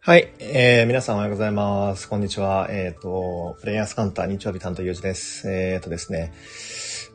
[0.00, 2.08] はい、えー、皆さんおはようございます。
[2.08, 2.68] こんにちは。
[2.70, 5.50] えっ、ー、と、プレイヤースカンター日曜日担当ゆうじです。
[5.50, 6.32] えっ、ー、とですね、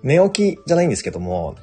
[0.04, 1.56] 寝起きじゃないんですけども、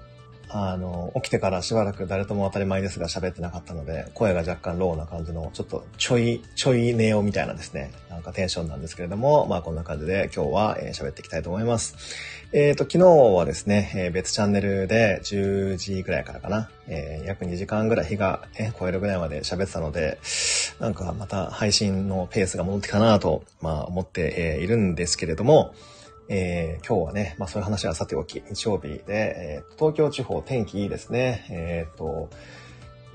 [0.52, 11.94] あの、起きてからしばらく誰とも当たり前ですが喋ってなかったので、声が若干ローな感じの、ちょっとちょい、ちょい寝ようみたいなですね、なんかテンションなんですけれども、まあこんな感じで今日は喋、っていきたいと思います。
[12.52, 20.18] えっ、ー、と、昨日はですね、別チャンネルで10時ぐらいからかな、えー、約2時間ぐらい日が、え超えるぐらいまで喋ってたので、
[20.80, 25.74] なんかまた配信のペースが戻ってきたなと、まあ思って、いるんですけれども、
[26.32, 31.44] えー、今日はね、まあそういう話はさておき、日曜日で、えー、東京地方天気いいですね。
[31.50, 32.30] えっ、と、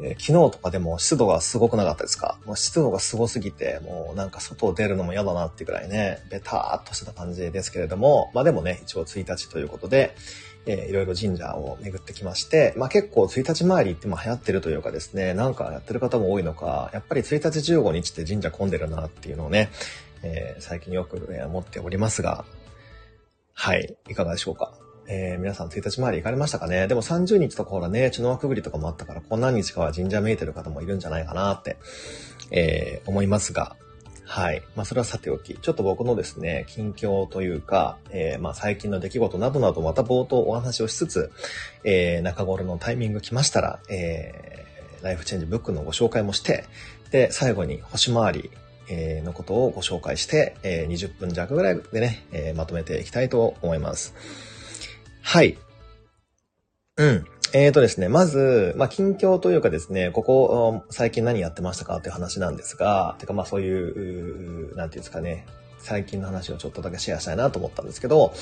[0.01, 2.37] えー、昨日とかでも湿度がすごくなかったですか？
[2.45, 10.13] もう湿度がすごすぎて、もうなんか外を出るのも嫌だなってくらいね、ベターっとしてた感じですけれども、まあでもね、一応1日ということで、
[10.65, 19.69] えー、いろいろ神社を巡ってきまして、まあ結構1日回りっても流行ってるというかですね、なんかやってる方も多いのか、やっぱり1日15日って神社混んでるなっていうのをね、
[20.21, 22.43] えー、最近よく思っておりますが、
[23.57, 23.95] はい。
[24.09, 24.73] いかがでしょうか？
[25.07, 26.87] えー、皆さん1日回り行かれましたかね？
[26.87, 31.77] でも30日とかほらね、血の輪くぐりとかもあったから、こん何日かは神社めいてる方もいるんじゃないかなって、
[32.51, 33.75] えー、思いますが、
[34.25, 34.63] はい。
[34.75, 41.31] まあ、それはさておき、ちょっと僕のですね、近況というか、えー、まあ、最近の出来事などなどまた冒頭お話をしつつ、
[41.83, 46.65] えー、中頃のタイミング来ましたら、えー、ライフチェンジブックのご紹介もして、
[47.11, 48.51] で、最後に星回り、
[48.89, 54.13] えのことをご紹介して、え20分弱ぐらいでね、えまとめていきたいと思います。
[55.21, 55.57] はい。
[56.97, 57.25] うん。
[57.53, 65.45] えーとですね、まず、まあ、近況というかですね、ここ、最近何やってましたかっていう話なんですが、てかまあそういう、なんていうんですかね、
[65.79, 68.33] 最近の話をちょっとだけシェアしたいなと思ったんですけど、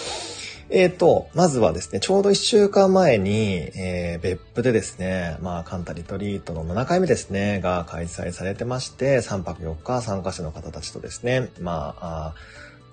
[0.69, 12.35] えっ、ー、と、まずはですね、ちょうど1週間前に、えー、別府でですね、まあ、カンタリトリートの7回目ですね、が開催されてまして、3泊4日参加者の方たちとですね、まあ、あ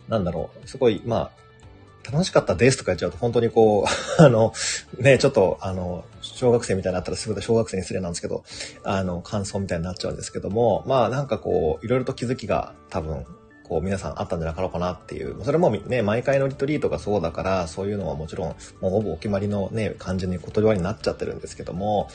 [0.08, 3.86] なんだろう、すごい、まあ、楽しかったですとか言っちゃうと本当にこう、
[4.22, 4.52] あの、
[4.98, 8.42] ね、ちょっと、あの、小学生みたいになったらすぐ小学生に失礼なんですけど、
[8.82, 13.24] あの、感想みたいになっちゃうんですけども、まあなんかこう、いろいろと気づきが多分
[13.70, 18.48] こう皆さんあったんじゃなかろうかなっていう、それもね、毎回のリトリートがそうだから、そういうのはもちろん、
[18.80, 22.08] もうほぼお決まりのね、感じに言葉になっちゃってるんですけども、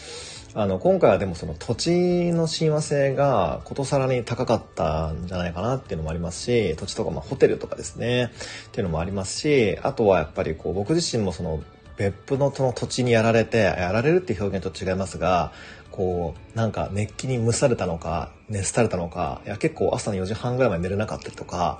[0.53, 8.33] あの、今回はでもその土地の親和性がことさらに高かったんじゃないかなっていうのもありますし、土地とかまあホテルとかですね、
[8.67, 11.63] っていうのもありますし、あとはやっぱりこう僕自身もその
[11.95, 15.53] 別府のその土地にやられて、やられるっていう表現と違いますが、
[15.95, 21.79] こう、なんか熱気に蒸されたのか、熱されたのか、いや結構朝の4時半ぐらいまで寝れなかったりとか、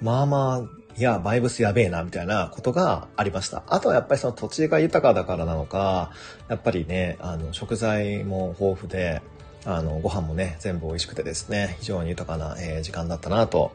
[0.00, 3.64] まあまあ、いや、バイブスやべえな、みたいなことがありました。
[3.66, 6.12] あとはやっぱりその土地が豊かだからなのか、
[6.48, 9.22] やっぱりね、あの、食材も豊富で、
[9.64, 13.72] あの、ご飯もね、全部美味しくてですね、非常に豊かな、えー、時間だったなと、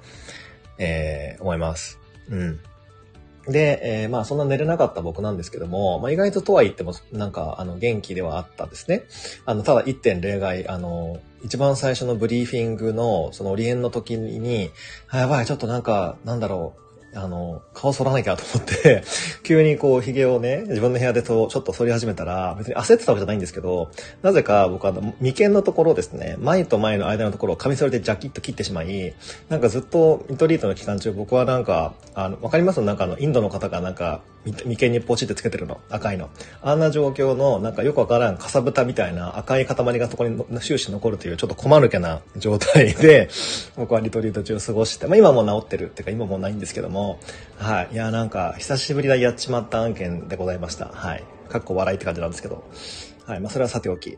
[0.77, 1.99] えー、思います。
[2.29, 2.59] うん。
[3.47, 9.03] で、えー、まあそんな寝れなかった僕なんですけども、まあ意外ととは言っても、なんか、あの、元気ではあったんですね。
[9.45, 14.71] あの、ただ一点例外、あの、一番最初のブリーフィングの、そのオリエンの時に、
[15.09, 16.82] あ、やばい、ちょっとなんか、なんだろう、
[17.15, 19.03] あの、顔剃らなきゃと思って
[19.43, 23.89] 急にこう、髭をね、自分の部屋でと、ちょっと剃り始めたら、別に焦ってたわけじゃないんですけど、
[24.21, 29.13] なぜか僕は眉間のところですね、前と前の間のところをカミソリでジャキッと切ってしまい、
[29.49, 32.81] なんかずっとミトリートの期間中僕はなんか、あの、わかります？
[32.81, 36.29] なんかあの、インドの方がなんか、眉間にポチってつけてるの、赤いの。
[36.61, 43.29] あんな状況の、なんかよくわからん、かさぶたみたいな赤い塊がそこに終始残るという、ちょっと困るけな状態で、
[43.77, 47.19] 僕はリトリート中過ごして、まあ今も治ってるっていうか今もないんですけども、
[47.57, 47.89] はい。
[47.93, 50.87] いや、なんか、久しぶりだやっちまった案件でございました。
[50.87, 51.23] はい。
[51.49, 52.63] かっこ笑いって感じなんですけど。
[53.25, 53.39] はい。
[53.39, 54.17] まあそれはさておき。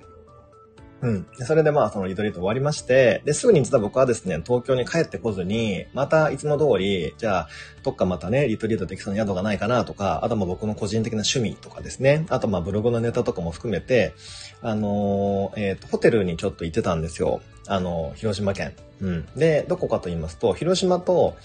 [1.05, 1.27] うん。
[1.45, 7.47] それでまあ、そのリトリート終わりまして、で、すぐに実は僕はですね、東京に帰ってこずに、またいつも通り、じゃあ、
[7.83, 14.15] どっかまたね、リトリートできそうな宿がないかなとか、あとまあ僕の個人的な趣味とかですね、あとまあブログのネタとかも含めて、
[14.61, 17.41] あのー、えっ、ー、と、ホテルにちょっと行ってたんですよ。
[17.67, 18.73] あの、広島県。
[18.99, 19.25] うん。
[19.35, 21.37] で、どこかと言いますと、広島と、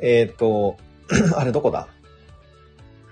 [0.00, 0.78] えっ、と、
[1.36, 1.86] あれどこだ？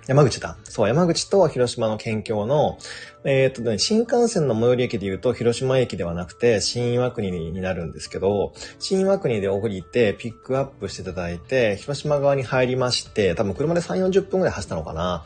[0.07, 0.59] 山口だ。
[0.65, 2.79] そう、山口と広島の県境の、
[3.25, 15.25] えっ、とね、新幹線の最寄り駅で言うと広島駅ではなくて、新岩国になるんですけど、新岩国で降りてピックアップしていただいて、広島側に入りまして、多分車で3、40分くらい走ったのかな。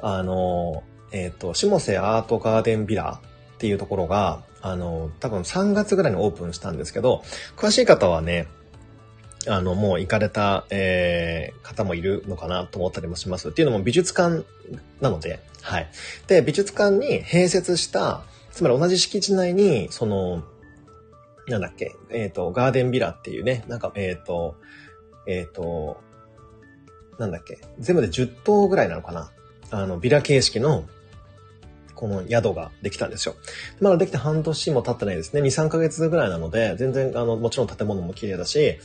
[0.00, 3.20] あの、えっ、と、下瀬アートガーデンビラ
[3.54, 7.24] っていうところが、あの、多分3月ぐらいにオープンしたんですけど、
[7.56, 8.46] 詳しい方はね、
[9.48, 13.48] あの、もう行かれた、えー、方もいるのかなと思ったりもします。
[13.48, 14.44] っていうのも美術館
[15.00, 15.88] なので、はい。
[16.26, 20.44] で、美術館に併設した、つまり同じ敷地内に、その、
[21.48, 24.56] なんだっけ、えっ、ー、と、ガーデンビラっていうね、なんか、えっ、ー、と、
[25.26, 26.00] えっ、ー、と、
[27.18, 29.30] なんだっけ、全部で10棟ぐらいなのかな。
[29.70, 30.84] あの、ビラ形式の、
[31.94, 33.36] この宿ができたんですよ。
[33.80, 35.40] まだできて半年も経ってないですね。
[35.40, 38.78] 2、3ヶ月ぐらいなので、全然、あの、もちろん建物も綺麗だし、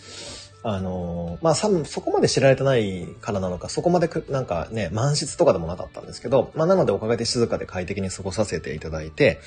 [0.64, 1.70] あの、まあ、そ
[2.02, 9.40] こまで知られてないからなのか、そこまでなんかね、満室とかでもなかったんですけど、まあ、なのでおかげで静かで快適に過ごさせていただいて、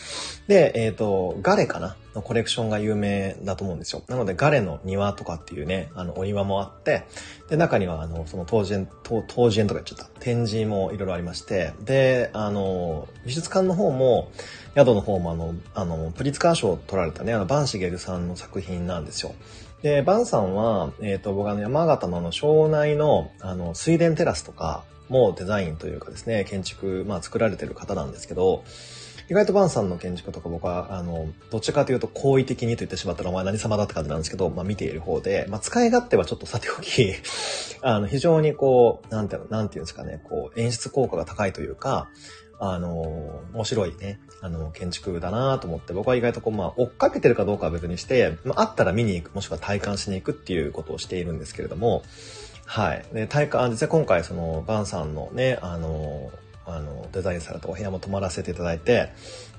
[0.46, 4.02] で、えっ、ー、と、ガレかなのコレクションが有名だと思うんですよ。
[4.08, 7.06] なので、ガレの庭とかっていうね、あの、お庭もあって、
[7.48, 14.30] で、中には、あの、その、当時当当時とか言っちゃった、展示もいろいろありまして、で、あの、美術館の方も、
[14.76, 19.34] 宿の方もあの、あの、プリツカー賞を取られたね、あの、バンシゲルさんの作品なんですよ。
[19.82, 28.62] で、バンさんは、えっ、ー、と、僕あの、山形のあの、庄内の、あの、水田テラスとかもデザインというかですね、建築、まあ、作られてる方なんですけど、
[29.30, 37.14] 意外とバンさんの建築とか僕は、あの、どっちかというと好意的にと言ってしまったらお前何様だって感じなんですけど、まあ見ている方で、まあ使い勝手はちょっとさておき、
[37.80, 42.10] あの、非常にこう、なんて、なんていうんですかね、こう、演出効果が高いというか、
[42.60, 52.02] あの、面白いね、あの、建築だなと思って、僕は意外とこう、まあ、追っかけてるかどうかは別にして、まあ、あったら見に行く、もしくは体感しに行くっていうことをしているんですけれども、
[52.66, 53.04] はい。
[53.14, 56.30] で、体感、実際今回、その、バンさんのね、あの、
[56.66, 59.08] あの、デザインされたお部屋も泊まらせていただいて、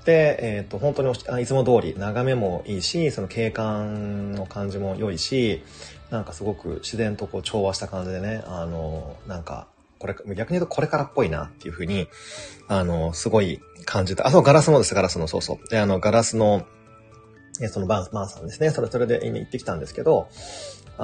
[0.04, 5.62] で、えっ、ー、と、本当にいつも通り、眺めもいいし、その景観の感じも良いし、
[6.10, 9.66] なんかすごく自然とこう調和した感じでね、あの、なんか、
[10.02, 12.08] これ、逆に言うとこれからっぽいなっていうふうに、
[12.66, 14.26] あの、すごい感じた。
[14.26, 15.68] あ、そう、ガラスもです、ガラスの、そうそう。
[15.68, 16.66] で、あの、ガラスの、
[17.70, 18.70] そのバー、バーさんですね。
[18.70, 20.28] それ、それで今行ってきたんですけど、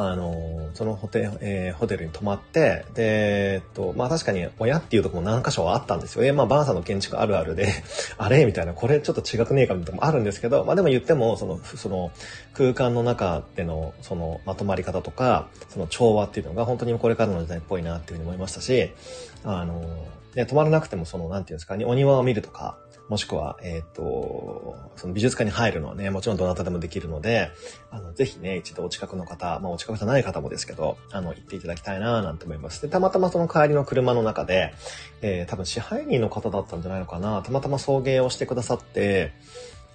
[0.00, 6.24] あの、そのホテル、えー、ホテルに泊まって、で、えっと、まあ確かに親っていうとこも何箇所はあったんですよ。
[6.24, 7.66] えー、まあバーサの建築あるあるで、
[8.16, 8.44] あれ？
[8.44, 12.12] みたいな、これちょっと違くねえかみたいなのもあるんですけど、まあでも言っても、その、その
[12.54, 18.92] 空間の中での、そのまとまり方とか、その調和っていうのが本当にこれからの時代っぽいなっていうふうに思いましたし、
[19.42, 19.82] あの、
[20.36, 27.50] ね、泊まらなくてもその、なんていうんですか、お庭を見るとか、もしくは、えっ、ー、と、その美術館に入るのはね、もちろんどなたでもできるので、
[27.90, 32.82] あの、ぜひね、一度お近くの方、まあお近くじゃない方もですけど、あの、行っていただきたいななんて思います。
[32.82, 34.74] で、たまたまその帰りの車の中で、
[35.22, 39.32] えー、多分支配人の方だったんじゃないのかな、たまたま送迎をしてくださって、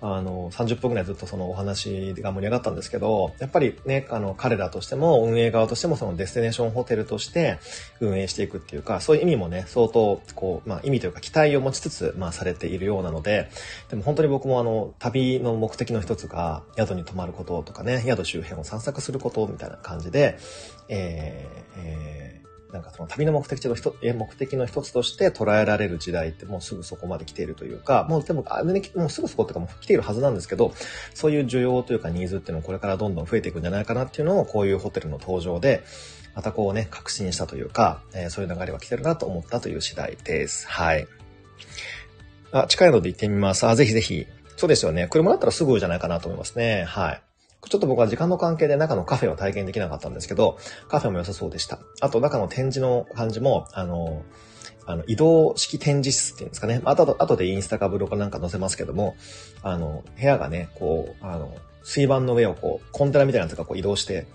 [0.06, 7.58] あの、30分くらいずっとそのお話が盛り上がったんですけど、やっぱりね、あの、彼らとしても、運営側としても、そのデスティネーションホテルとして
[8.02, 13.50] 運営していくっていうか、そういう意味もね、相当、こう、まあ、意味というか期待を持ちつつ、まあ、されているようなので、
[13.90, 20.38] でも本当に僕もあの、旅の目的の一つが、宿に泊まることとかね、宿周辺を散策することみたいな感じで、
[20.90, 22.43] えー、えー
[22.74, 30.74] なんかその旅の目的地の一目的の一つとして捉えられる時代ってもうすぐそこまで来ているというか、もうでも、あね、もうすぐそこっていうかもう来ているはずなんですけど、
[31.14, 35.84] そういう需要というかニーズっていうのをこれからどんどん増えていくんじゃないかなっていうのを、こういうホテルの登場で、
[36.34, 40.68] またこうね、確信したというか、えー、そういう流れが来てるなと思ったという次第です。
[40.68, 41.08] はい。
[42.52, 43.68] あ、近いので行ってみます。
[43.68, 44.26] あ、ぜひぜひ。
[44.58, 45.08] そうですよね。
[45.10, 46.86] 車だったらすぐじゃないかなと思いますね。
[46.88, 47.22] はい。
[47.70, 51.80] ちょっと僕は時間の関係で中のカフェを体験できなかったんですけど、カフェも良さそうでした。
[52.02, 54.24] あと中の展示の感じも、あの、
[54.86, 56.82] あの、移動式展示室っていうんですかね。
[56.86, 59.16] あと、あとでインスタかブログなんか載せますけども、
[59.62, 64.26] あの、部屋がね、こう、あの、水盤の上をこう、コンテナみたいなやつがこう移動して、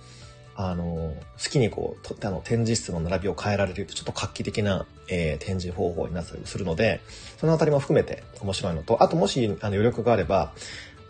[0.60, 7.00] あの、好きにこう、とあの、展示室の並びを変えられるちょっと画期的な、えー、展示方法になったりするので、
[7.36, 10.52] そのあたりも含めて面白いのと、あともし、あの、余力があれば、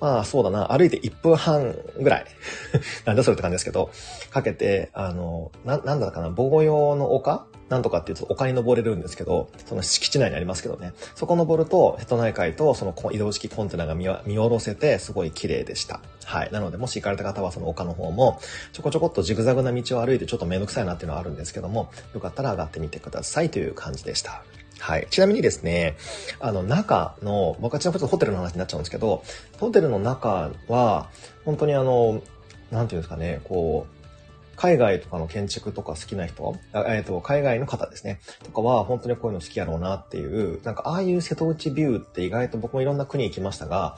[0.00, 2.26] まあそうだな、歩いて1分半ぐらい
[3.04, 3.90] なんだそれって感じですけど、
[4.30, 7.46] かけて、あの、な、なんだかな、防護用の丘？
[7.68, 16.00] なんとかっていうと丘に登れるんですけど、その敷地内にありますけどね、そこ登ると、瀬戸内海とその移動式コンテナが見見下ろせて、すごい綺麗でした。
[16.24, 16.50] はい。
[16.50, 18.40] なので、もし行かれた方はその丘の方も、
[18.72, 24.42] ちょこちょこっとジグザグな道を歩いてちょっとめんどくさいなっていうのはあるんですけども、よかったら上がってみてくださいという感じでした。
[24.78, 25.06] はい。
[25.10, 25.96] ちなみにですね、
[26.40, 29.22] あの、中の、僕はちなみにホテルの話になっちゃうんですけど、
[29.58, 31.10] ホテルの中は、
[31.44, 32.22] 本当にあの、
[32.70, 33.98] なんていうんですかね、こう、
[34.56, 43.96] 海外とかの建築とか好きな人、えっ、と、海外の方ですね、とかは本当にこういうの好きやろうなっていう、なんかああいう瀬戸内ビューって意外と僕もいろんな国行きましたが、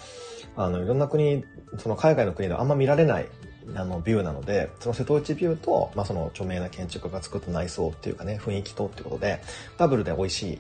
[0.57, 1.45] あの、いろんな国、
[1.79, 3.29] その海外の国ではあんま見られない
[3.77, 9.43] あのビューなのでその瀬戸内ビューと、まあ、その著名な建築家が作った内装っていうかね雰囲気とっていうことで
[9.79, 10.59] ダブルで美味しい、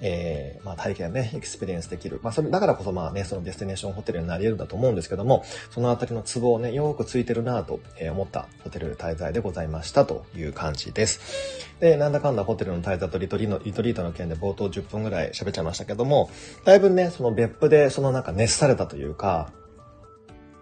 [0.00, 11.72] えーまあ、体験ね experience できる、まあ、それだからこそまあねその destination ホテルになり得るんだと思うんですけどもそのあたりのツボをねよくついてるなと思ったホテル滞在でございましたという感じです。
[11.80, 16.30] でなんだかんだホテルの滞在とリトリのリトリートの件で冒頭10分ぐらい喋っちゃいましたけども
[16.64, 19.50] だいぶねその別府でそのなんか熱されたというか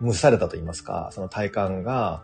[0.02, 2.23] 蒸されたと言いますか、その体感が、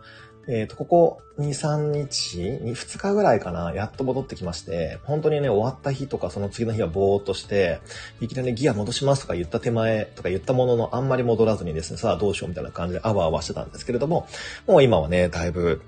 [0.49, 7.81] えっ、ー、と、ここ2、3日に、2日ぐらいかな、やっと戻ってきまして、本当にね、終わった日とかその次の日はぼーっとして、
[8.21, 14.25] いきなりギア戻しますとか言った手前とか言ったもののあんまり戻らずにですね、さあどうしようみたいな感じであわあわしてたんですけれども、
[14.67, 15.81] もう今はね、だいぶ、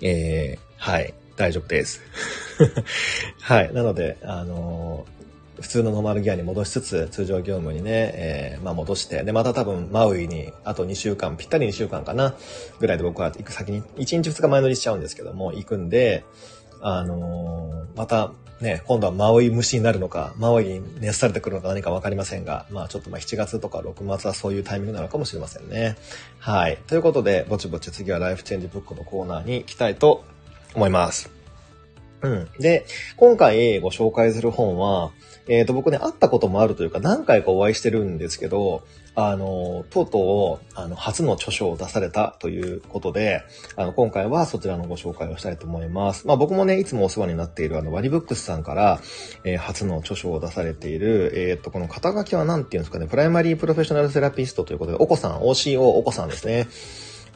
[0.00, 2.02] えー、はい、大丈夫です。
[3.40, 3.72] はい。
[3.72, 5.19] なので、あのー
[5.60, 12.34] 普通のノーマルギアに戻しつつ、通常業務にね、えー、まあ戻して、で、また多分、マウイに、あと2週間、ぴったり2週間かな、
[12.78, 16.24] ぐらいで僕は行く先に、1日2日前乗りしちゃうんですけども、行くんで、
[16.80, 25.96] あのー、また、ね、今度はマウイ虫になるのか、マウイに熱されてくるのか何かわかりませんが、まあちょっとまあ7月とか6月はそういうタイミングなのかもしれませんね。
[26.38, 26.78] はい。
[26.86, 30.24] ということで、ぼちぼち次はライフチェンジブックのコーナーに行きたいと
[30.74, 31.39] 思います。
[32.22, 32.48] うん。
[32.58, 32.86] で、
[33.16, 35.10] 今回ご紹介する本は、
[35.48, 38.82] えっ、ー、と、僕ね、会ったこともあるというか、何回かお会いしてるんですけど、
[39.14, 43.42] あの、とうとう、あの、初の著書を出されたということで、
[43.74, 46.26] あの、今回はそちらのご紹介をしたいと思います。
[46.26, 49.00] まあ僕もね、いつもお世話になっている、あの、ワリブックスさんから、
[49.44, 56.68] えー、初の著書を出されている、えっ、ー、と、この肩書きは何て言うんですかね、プライマリープロフェッショナルセラピストということで、お子さん、OCO お子さんですね。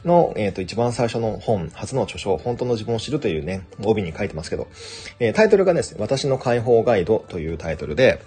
[0.05, 4.67] の、えっ、ー、と、一番最初の本、初の著書、本当の自分を知るというね、帯に書いてますけど、
[5.19, 8.21] えー、タイトルがですね、私の解放ガイドというタイトルで、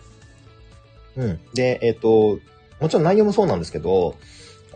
[1.16, 1.40] うん。
[1.54, 2.40] で、えっ、ー、と、
[2.80, 4.16] もちろん内容もそうなんですけど、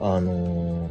[0.01, 0.91] あの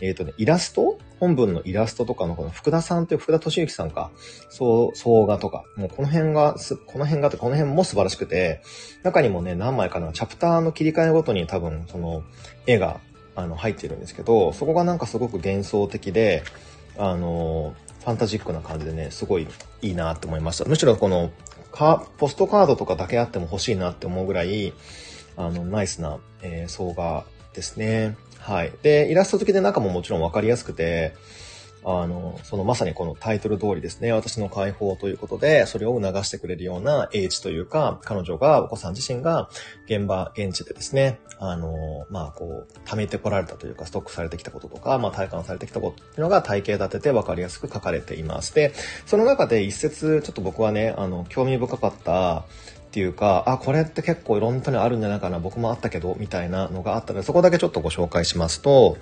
[0.00, 0.98] えっ、とね、イラスト？
[1.20, 4.10] 本文のイラストとかのこの福田さんという福田敏之さんか、
[4.50, 8.60] そう、総画とか、もうこの辺がす、この辺がってこの辺も素晴らしくて、
[9.02, 12.22] 中にもね、何枚かのチャプターの切り替えごとに多分その
[12.66, 13.00] 絵が
[13.36, 16.42] あの、入ってるんですけど、そこがなんかすごく幻想的で、
[16.98, 19.46] あの、ファンタジックな感じでね、すごい
[19.82, 20.64] いいなって思いました。
[20.64, 21.30] むしろこの、
[21.70, 24.72] かポストカードとかだけあっても欲しいなって思うぐらい、
[25.36, 28.16] あの、ナイスな、えー、総画ですね。
[28.38, 28.72] はい。
[28.82, 31.14] で、イラスト付きで中ももちろんわかりやすくて、
[31.88, 39.48] あの、そのまさにこのタイトル通りですね、私の解放ということで、それを促してくれるような英知というか、彼女が、お子さん自身が
[39.84, 48.52] 現場、現地でですね、あの、まあ、こう、貯めてこられたというか、ストックされてきたこととか、まあ、体感されてきたことっていうのが体系立てて分かりやすく書かれています。
[48.52, 48.72] で、
[49.06, 52.44] その中で一節、ちょっと僕はね、あの、興味深かった、
[52.86, 58.96] っていうか、あ、これって結構いろんな人にあるんじゃないかな、僕もあったけど、みたいなのがあったので、そこだけちょっとご紹介しますと、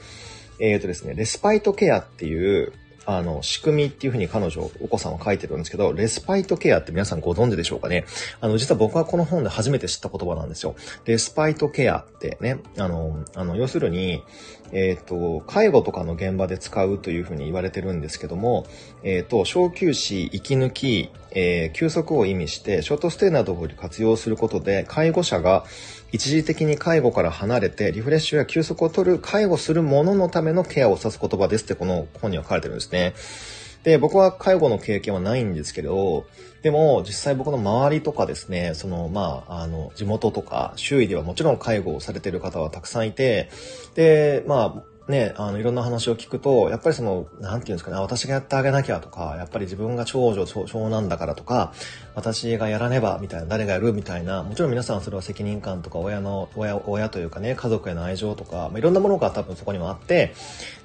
[0.58, 2.72] えっ、ー、とですね、レスパイトケアっていう、
[3.06, 8.06] あの、仕組みっていうふうに彼女、お子さんは書いてるんですけど、レスパイトケアって皆さんご存知でしょうかね？
[8.40, 10.74] あの、実は僕はこの本で初めて知った言葉なんですよ。
[11.04, 14.22] レスパイトケアってね、あの、あの、要するに、
[14.72, 18.66] えっ、ー、と、介護とかの現場で使うというふうに言われてるんですけども、
[19.02, 25.64] えっ、ー、と、小休止、息抜き、えー、休息を意味して、ショートステイなどを活用することで、介護者が
[26.14, 33.14] 一時的に介護から離れてリフレッシュや休息を取る介護する者のためのケアを指す言葉ですってこの本には書かれてるんですね。
[33.84, 36.26] で、僕は介護の経験はないんですけど、
[36.62, 43.50] でも実際僕の周りとかですね、そのまあ、あの、地元とか周囲ではもちろん介護をされている方はたくさんいて、
[43.94, 51.74] で、まあ、ね、あの、いろんな話を聞くと、やっぱりその、なんていうんですかね、私がやってあげなきゃとか、やっぱり自分が長女、長男だからとか、
[52.14, 60.32] 私がやらねば、みたいな、誰がやるみたいな、もちろん皆さんそれは責任感とか、親の、親、親というかね、家族への愛情とか、まあ、いろんなものが多分そこにもあって、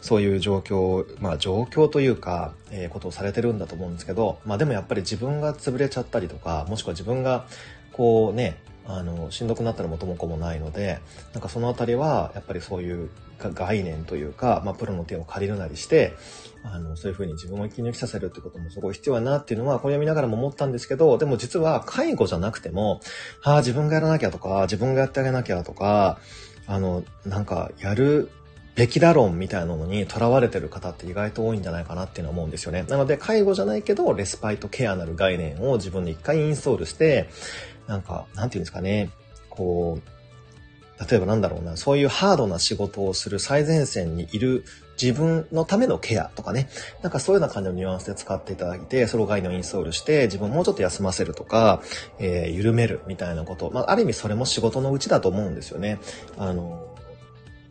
[0.02, 7.46] そういう状況、まあ状況というか、えー、ことをされてるんだと思うんですけど、まあでもやっぱり自分が潰れちゃったりとか、もしくは自分が、
[7.94, 8.58] こうね、
[8.92, 11.00] あの、しんどくなったら元も子もないので、
[11.34, 16.14] なんかそのあたりは、やっぱりそういう概念というか、まあ、プロの手を借りるなりして、
[16.64, 23.00] あの、そういうふうに自分を息抜きさせるってこともすごい必要だなっていうのは、これ読みながらも思ったんですけど、でも実は介護じゃなくても、
[23.44, 26.20] ああ、自分がやらなきゃとか、自分がやってあげなきゃとか、
[26.66, 28.32] あの、なんか、やる
[28.76, 32.86] べきだ論みたいなのにとらわれてる方って意外と多いんじゃないかなっていうのは思うんですよね。
[32.88, 37.30] なので、介護じゃないけど、レスパイトケアなる概念を自分で一回インストールして、
[37.90, 39.10] なんか、なんていうんですかね、
[39.50, 44.64] こう、例えばなんだろうな、そういうハードな仕事をする最前線にいる
[45.02, 46.70] 自分のためのケアとかね、
[47.02, 51.82] なんかそういうような感じのニュアンスで使っていただいて、その概念をインストールして、自分をもうちょっと休ませるとか、
[52.20, 53.72] えー、緩めるみたいなこと。
[53.72, 56.00] まあ、ある意味それも仕事のうちだと思うんですよね。
[56.38, 56.96] あの、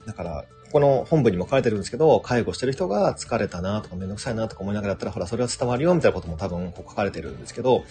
[0.05, 7.85] だから、この本部にも書かれてるんですけど、介護してる人が疲れたなとかめんどくさいなとか思いながらやったら、ほら、それは伝わるよみたいなことも多分こう書かれてるんですけど、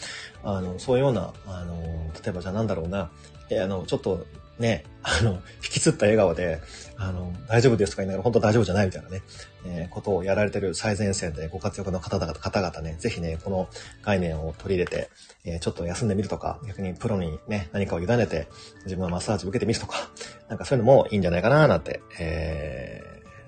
[0.44, 1.82] あの、そういうような、あの、
[2.24, 3.10] 例えばじゃあなんだろうな、
[3.50, 4.26] えあの、ちょっと
[4.60, 5.40] ね、あの、引
[5.74, 6.60] きつった笑顔で、
[6.98, 9.22] あの、大丈夫ですとか言いながら、本当大丈夫じゃないみたいなね、
[9.66, 13.70] えー、ことをやられてる最前線でご活躍の方々、方々ね、ぜひね、この
[14.04, 15.10] 概念を取り入れて、
[15.46, 18.48] えー、ちょっと休んでみるとか、逆にプロにね、何かを委ねて、
[18.86, 20.10] 自分はマッサージを受けてみるとか、
[20.50, 23.08] なんかそういうのもいいんじゃないかななんて、えー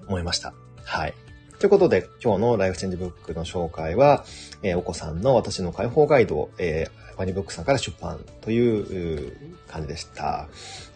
[0.10, 0.54] 思いました。
[0.84, 1.14] はい。
[1.60, 4.24] ということで、今日のライフチェンジブックの紹介は、
[4.64, 10.48] えー、お子さんの私の解放ガイド、えー、ワニブックさんから出版という感じでした。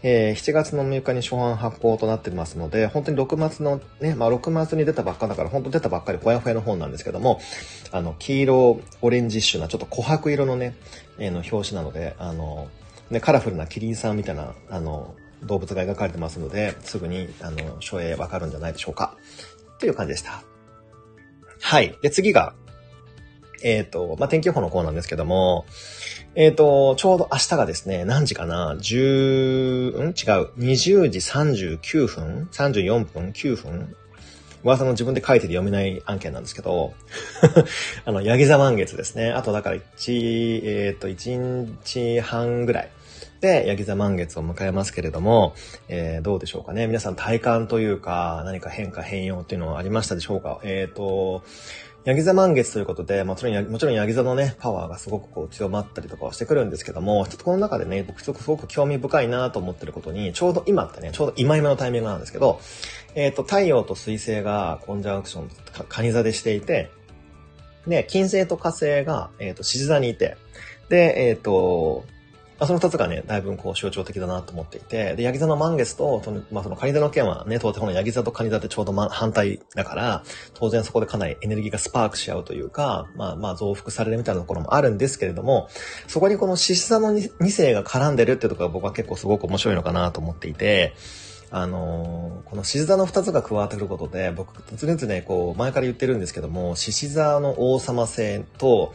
[0.04, 7.42] えー、7月の6日に初版発行となってますので、本当に6月のね、まあ6月に出たばっかだから、本当出たばっかりほやほやの本なんですけども、
[7.92, 10.76] あの、黄色、オレンジッシュな、ちょっと琥珀色のね、
[11.20, 12.70] えー、の表紙なので、あの、
[13.10, 19.18] ね、カラフルなキリンさんみたいな、あの、動物が描かれてますので、すぐに、あの、書影わかるんじゃないでしょうか。
[19.78, 20.53] という感じでした。
[21.64, 21.98] はい。
[22.02, 22.54] で、次が、
[23.64, 25.66] えっ、ー、と、まあ、天気予報のコーナーですけども、
[26.36, 30.08] えっ、ー、と、ちょうど明日がですね、何時かな ?10、ん？
[30.10, 30.14] 違う。
[30.60, 33.96] 20時39分 ?34 分 ?9 分？
[34.66, 36.94] 噂の自分で書いてて読めない案件なんですけど、
[38.04, 39.32] あの、ヤギ座満月ですね。
[39.32, 42.90] あとだから1、えっ、ー、と、1日半ぐらい。
[43.44, 45.54] で、ヤギ座満月を迎えますけれども、
[45.90, 46.88] えー、どうでしょうかね。
[46.88, 50.62] 皆さん体感というか、何か変化変容っていうのはありましたでしょうか？
[50.64, 51.44] えっ、ー、と、
[52.06, 62.62] ヤギ座満月ということで、もちろん、もちろんヤギ座のね、パワーがすごくこう強まったりとかはしてくるんですけども、ちょっとこの中でね、僕すごく興味深いなと思ってることに、ちょうど今ってね、ちょうど今今のタイミングなんですけど、
[63.16, 65.50] えっ、ー、と、太陽と水星がコンジャンクション、
[65.90, 66.92] カニ座でしていて、
[67.88, 70.38] で、金星と火星が、えっ、ー、と、獅子座にいて、
[70.88, 72.06] で、えっ、ー、と、
[72.64, 85.70] あ、その二つがね、だいぶこう象徴的だなと思っていて、で、ヤギ座の満月と、とまあ、そのカニ座の件はね、当然このヤギ座とカニ座ってちょうど、ま、反対だから、当然そこでかなりエネルギーがスパークし合うというか、まあまあ増幅されるみたいなところもあるんですけれども、
[86.08, 90.94] そこにこの獅子座の二世が絡んでるっていうところが僕は結構すごく面白いのかなと思っていて、
[91.56, 98.92] あのー、この獅子座の二つが加わってくることで、僕、常々ね、こう、前から言ってるんですけども、獅子座の王様性と、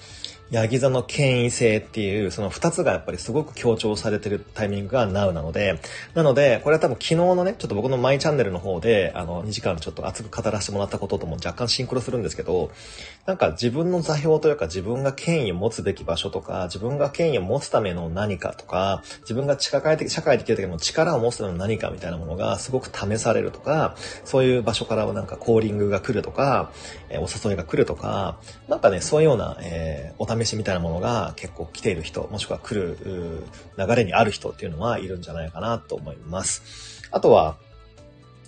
[0.50, 5.78] ヤギ座の権威性っていう、その二つがやっぱりすごく強調されてるタイミングが Now なので、
[6.14, 12.70] なので、これは多分昨日のね、ちょっと僕のマイチャンネルの方で、あの、2時間ちょっと熱く語らせてもらったこととも若干シンクロするんですけど、
[13.26, 26.72] なんか自分の座標というか自分が権威を持つべき場所とか、自分が権威を持つための何かとか、自分が社会的、社会的時の力を持つための何かみたいなものがすごく試されるとか、そういう場所からなんかコーリングが来るとか、
[27.10, 33.46] え、お誘いが来るとか、なんかね、そういうような、えー、お試しみたいなものが結構来ている人、もしくは来る
[33.76, 37.02] 流れにある人っていうのはいるんじゃないかなと思います。
[37.10, 37.56] あとは、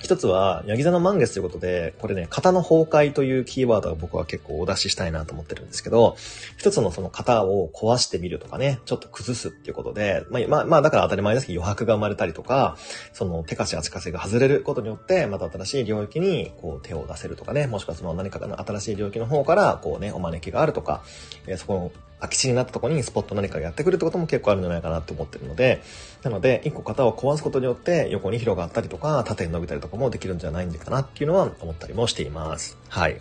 [0.00, 6.16] 一つは、ヤギ座の満月ということで、これね、型の崩壊というキーワードを僕は結構お出ししたいなと思ってるんですけど、
[6.56, 12.78] 一つのその型を壊してみるとかね、ちょっと崩すっていうことで、まあ、まあ、だから当たり前ですけど余白が生まれたりとか、
[13.12, 21.02] その手貸し足かせが外れることによって、また新しい領域にこう手を出せるとかね、もしくはその何かの新しい領域の方からこうね、お招きがあるとか、
[21.46, 25.82] えー、そこの空き地になったとこにスポット何かがやってくるってことも結構あるんじゃないかなって思ってるので、
[26.22, 32.78] なので、一個型を壊すことによって横に広がったりとか、縦に伸びたりとかもできるんじゃないんかなっていうのは思ったりもしています。
[32.88, 33.20] はい。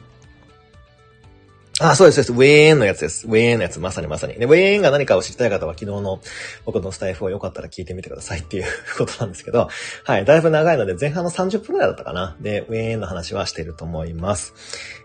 [1.82, 2.52] あ、そうです、そうです。
[2.52, 3.26] ウェーンのやつです。
[3.26, 4.34] ウェーンのやつ、まさにまさに。
[4.34, 6.20] で、ウェーンが何かを知りたい方は昨日の
[6.66, 8.66] 僕のスタイフをよかったら聞いてみてくださいっていう
[8.98, 9.70] ことなんですけど、
[10.04, 12.36] はい、だいぶ長いので前半の30分くらいだったかな。
[12.42, 14.54] で、ウェーンの話はしていると思います。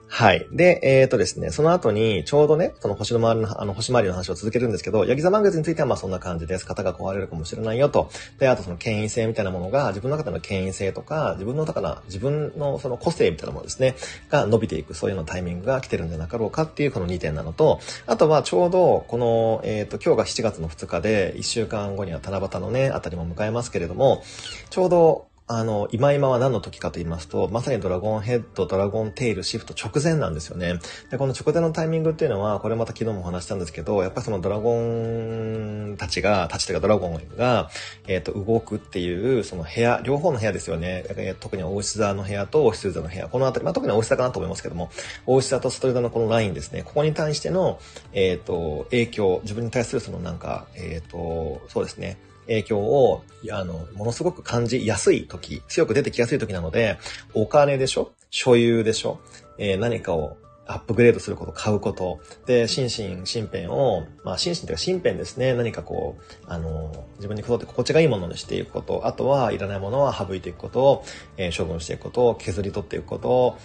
[0.07, 0.47] はい。
[0.53, 6.67] で、えっ、ー、とですね、その後に、ちょうどね、その星の周りの、あの、星回りの話を続けるんですけど、ヤギ座満月についてはまあそんな感じです。
[6.67, 8.11] 型が壊れるかもしれないよと。
[8.38, 13.97] で、あとその権威性みたいなものが、自分の中での権威性とか、自分の、だから、自分のその個性みたいなものですね、
[14.31, 24.23] が伸びていく、そういうのタイミングが来てるんじゃなかろうかっていうこの2点なのと、あとはちょうど、この、えっ、ー、と、今日が7月の2日で、1週間後には七夕のね、あたりも迎えますけれども、
[24.71, 30.79] ちょうど、あの、今今は何の時かと言いますと、まさにドラゴンヘッド、ドラゴンテイル、シフト直前なんですよね。
[31.11, 37.69] で、この直前のタイミングっていうのは、これまた昨日もお話したんですけど、やっぱりそのドラゴンたちが、たちというかドラゴンが、
[38.07, 41.05] えっ、ー、と、動くっていう、その部屋、両方の部屋ですよね。
[41.11, 44.89] え特に大石座の部屋と、お羊座の部屋、このあたり、まあ、特に大石座かなと思いますけども、
[45.27, 46.85] 大石座とストレートのこのラインですね。
[46.85, 47.79] ここに対しての、
[48.15, 52.17] えっ、ー、と、影響、自分に対するそのなんか、えっ、と、そうですね。
[52.47, 56.99] 影響を、あの、ものすごく感じやすい時、強く出てきやすい時なので、
[57.35, 58.13] お金でしょ？
[58.31, 59.21] 所有でしょ？
[59.59, 62.21] えー、何かをアップグレードすること、買うこと。
[62.47, 65.53] で、心身、身辺を、まあ、心身というか身辺ですね。
[65.53, 69.07] 何かこう、あの、自分にとって心地がいいものにしていくこと。
[69.07, 71.05] あとは、いらないものは省いていくことを、
[71.37, 73.59] えー、処分していくこと、削り取っていくことを、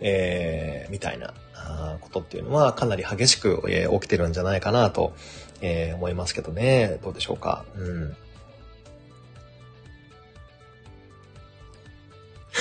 [0.00, 1.34] えー、みたいな、
[2.00, 5.14] ことっていうのは、かなり激しく、えー、起きてるんじゃないかなと、
[5.60, 6.98] えー、思いますけどね。
[7.02, 7.64] どうでしょうか？
[7.76, 8.16] うん。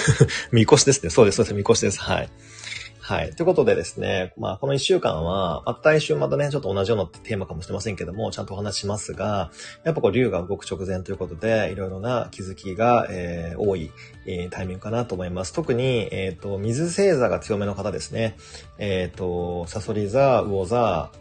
[0.52, 1.10] みこしですね。
[1.10, 2.00] そうです、そうです、みこしです。
[2.00, 2.30] はい。
[3.08, 3.36] はい。
[3.36, 9.52] ということでですね、まあ、この一週間は、また来週またね、ちょっと同じようなテーマかもしれませんけども、ちゃんとお話しますが、
[9.84, 13.92] やっぱこう、竜が動く直前ということで、いろいろな気づきが、えー、多い、
[14.26, 15.54] えー、タイミングかなと思います。
[15.54, 18.38] 特に、えっ、ー、と、水星座が強めの方ですね。
[18.80, 21.12] えっ、ー、と、サソリ座、魚座、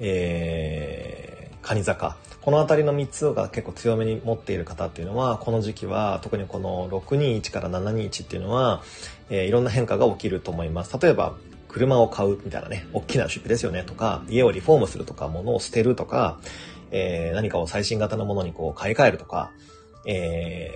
[0.00, 1.23] えー、
[1.64, 2.16] カニ座か。
[2.42, 8.82] この辺りの3つが結構強めに持っている方っていうのは、この時期は、特にこの621から721っていうのは、
[9.30, 10.96] えー、いろんな変化が起きると思います。
[11.00, 11.34] 例えば、
[11.68, 16.38] 車を買うみたいなね、大きな出費ですよねとか、家をリフォームするとか、物を捨てるとか、
[16.90, 19.50] えー、何かを最新型のものにこう買い替えるとか、
[20.06, 20.70] え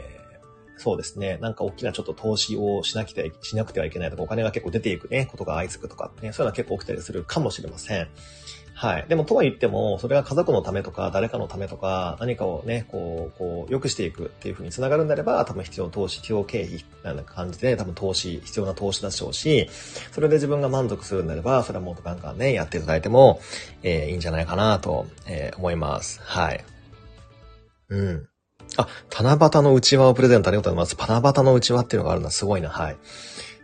[0.75, 1.37] ー、そうですね。
[1.43, 8.09] なんか大きなちょっと投資をしなきゃしなくてはいけないとか、お金が結構出ていくね、ことが相次ぐとかね、そういうのは結構起きたりするかもしれません。
[8.79, 9.07] はい。
[9.09, 19.69] でも、とは言っても、それが家族のためとか、誰かのためとか、何かをね、こう、こう、良くしていくっていうふうにつながるんであれば、多分必要投資、必要経費、な感じで、多分投資、必要な投資でしょうし、
[20.13, 23.41] それで自分が満足するんであれば、それはもっとガンガンね、やっていただいても、
[23.83, 26.21] えー、いいんじゃないかなと、えー、思います。
[26.23, 26.65] はい。
[27.89, 28.29] うん。
[28.77, 31.09] あ、七夕の内輪をプレゼントありがとうございます。
[31.09, 32.69] 七夕の内輪っていうのがあるのはすごいな。
[32.69, 32.97] はい。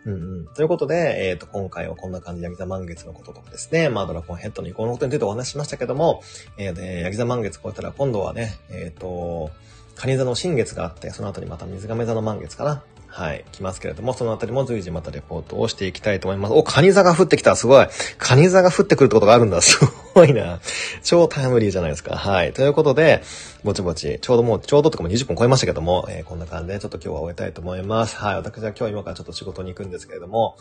[0.05, 0.47] うんうん。
[0.53, 6.21] ということで、えっ、ー、と、今回はこんな感じで、ヤギ座満月のこととかですね、まあ、ドラゴンヘッドの移行のことについてお話ししましたけども、
[6.57, 9.51] えー、で、ヤギ座満月超えたら今度はね、えっ、ー、と、
[9.95, 12.83] カニ座の新月があって、その後にまた水亀座の満月かな。
[13.15, 16.53] はい、来ますけれども、そのあたりも随時またレポートをしていきたいと思います。
[16.53, 19.79] お、カニ座が降ってきたすごいカニ座が降ってくるってことがあるんだ す
[20.13, 20.59] ごいな。
[21.01, 22.17] 超タイムリーじゃないですか。
[22.17, 22.51] はい。
[22.51, 23.23] ということで、
[23.63, 28.17] ぼちぼち、ちょうどもう、ちょうどとかも20分超えましたけども、えー、こんな感じでちょっと今日は終えたいと思います。
[28.17, 28.35] はい。
[28.35, 30.57] 私は今日今からちょっと仕事に行くんですけれども、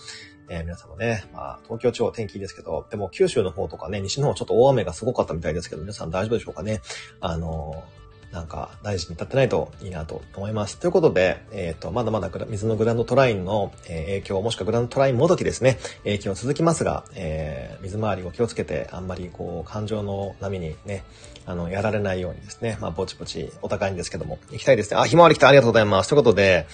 [0.48, 6.82] えー、皆さんもね、まあ、東京地方天気いいですけど、でも九州の方とかね、西の方ちょっと大雨がすごかったみたいですけど、皆さん大丈夫でしょうかね。
[7.20, 8.03] あのー
[8.34, 10.76] なんか大事に立ってないといいなと思います。
[10.78, 21.04] ということで、えっ、ー、と、まだまだ水のグランドトラインの、影響、もしくはグランドトラインもどきですね、影響続きますが、えー、水回りを気をつけて、あんまりこう、感情の波にね、
[21.46, 24.96] あの、やられないようにですね、まあ、ぼちぼちお高いんですけども、行きたいですね。
[24.96, 26.08] あ、ひまわり来たありがとうございます。
[26.08, 26.66] ということで、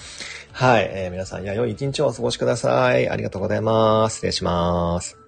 [0.51, 3.07] はい、えー、皆さん、いや、良い一日をお過ごしください。
[3.07, 4.15] ありがとうございます。
[4.15, 5.20] 失礼します。